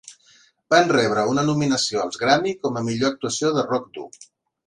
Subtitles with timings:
[0.73, 4.09] Van rebre una nominació als Grammy com a Millor actuació de rock dur.